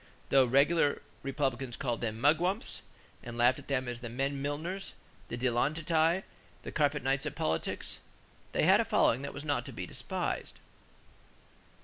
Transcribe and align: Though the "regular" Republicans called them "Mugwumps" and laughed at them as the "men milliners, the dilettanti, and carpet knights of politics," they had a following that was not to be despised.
Though 0.29 0.45
the 0.47 0.51
"regular" 0.51 0.99
Republicans 1.21 1.77
called 1.77 2.01
them 2.01 2.19
"Mugwumps" 2.19 2.81
and 3.21 3.37
laughed 3.37 3.59
at 3.59 3.67
them 3.67 3.87
as 3.87 3.99
the 3.99 4.09
"men 4.09 4.41
milliners, 4.41 4.93
the 5.27 5.37
dilettanti, 5.37 6.23
and 6.63 6.73
carpet 6.73 7.03
knights 7.03 7.27
of 7.27 7.35
politics," 7.35 7.99
they 8.51 8.63
had 8.63 8.81
a 8.81 8.83
following 8.83 9.21
that 9.21 9.31
was 9.31 9.45
not 9.45 9.63
to 9.67 9.71
be 9.71 9.85
despised. 9.85 10.57